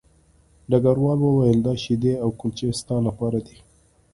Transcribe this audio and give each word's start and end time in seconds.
ډګروال 0.69 1.19
وویل 1.23 1.59
دا 1.67 1.73
شیدې 1.83 2.13
او 2.23 2.29
کلچې 2.39 2.67
ستا 2.79 2.95
لپاره 3.07 3.39
دي 3.47 3.57